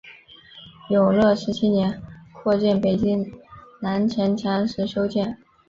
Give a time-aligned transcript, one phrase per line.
[0.89, 2.01] 永乐十七年
[2.33, 3.23] 扩建北京
[3.83, 5.37] 南城墙时修建。